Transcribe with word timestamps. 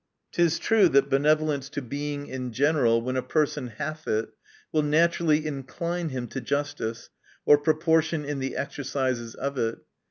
It 0.33 0.39
is 0.41 0.57
true, 0.57 0.89
that 0.89 1.11
benevolence 1.11 1.69
to 1.69 1.79
Being 1.79 2.25
in 2.25 2.51
general, 2.53 3.03
when 3.03 3.15
a 3.15 3.21
person 3.21 3.67
hath 3.67 4.07
it, 4.07 4.29
will 4.71 4.81
naturally 4.81 5.45
incline 5.45 6.09
him 6.09 6.25
to 6.29 6.41
justice, 6.41 7.11
or 7.45 7.59
proportion 7.59 8.25
in 8.25 8.39
the 8.39 8.55
exercises 8.55 9.35
of 9.35 9.59
it. 9.59 9.77